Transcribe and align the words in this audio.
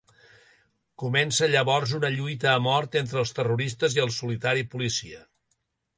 Comença 1.01 1.49
llavors 1.51 1.93
una 1.99 2.11
lluita 2.15 2.49
a 2.53 2.55
mort 2.69 2.97
entre 3.03 3.21
els 3.25 3.35
terroristes 3.41 3.99
i 3.99 4.03
el 4.07 4.15
solitari 4.17 4.65
policia. 4.73 5.25